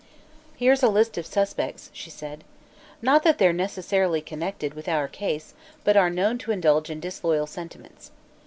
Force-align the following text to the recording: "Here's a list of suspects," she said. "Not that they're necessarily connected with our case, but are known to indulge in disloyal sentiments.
"Here's 0.55 0.81
a 0.81 0.87
list 0.89 1.19
of 1.19 1.27
suspects," 1.27 1.91
she 1.93 2.09
said. 2.09 2.43
"Not 3.03 3.21
that 3.21 3.37
they're 3.37 3.53
necessarily 3.53 4.19
connected 4.19 4.73
with 4.73 4.87
our 4.87 5.07
case, 5.07 5.53
but 5.83 5.95
are 5.95 6.09
known 6.09 6.39
to 6.39 6.51
indulge 6.51 6.89
in 6.89 6.99
disloyal 6.99 7.45
sentiments. 7.45 8.09